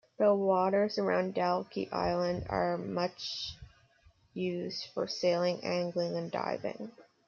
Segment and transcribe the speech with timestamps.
[0.17, 3.53] The waters around Dalkey Island are much
[4.33, 6.91] used for sailing, angling and diving.